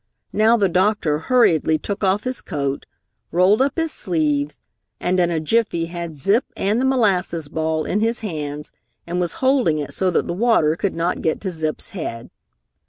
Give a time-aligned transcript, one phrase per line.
[0.33, 2.87] Now the doctor hurriedly took off his coat,
[3.31, 4.59] rolled up his sleeves,
[4.99, 8.71] and in a jiffy had Zip and the molasses ball in his hands
[9.05, 12.31] and was holding it so that the water could not get to Zip's head.